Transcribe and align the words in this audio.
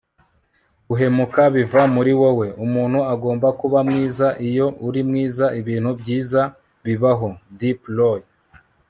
guhumeka 0.87 1.43
biva 1.55 1.81
muri 1.95 2.11
wowe. 2.21 2.47
umuntu 2.65 2.99
agomba 3.13 3.47
kuba 3.59 3.79
mwiza. 3.87 4.27
iyo 4.47 4.67
uri 4.87 5.01
mwiza, 5.09 5.45
ibintu 5.59 5.89
byiza 5.99 6.41
bibaho.- 6.85 7.29
deep 7.59 7.81
roy 7.97 8.21